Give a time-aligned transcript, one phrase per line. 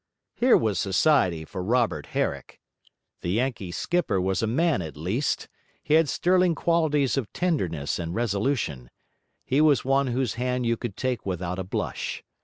[0.33, 2.59] Here was society for Robert Herrick!
[3.21, 5.47] The Yankee skipper was a man at least:
[5.83, 8.89] he had sterling qualities of tenderness and resolution;
[9.45, 12.23] he was one whose hand you could take without a blush.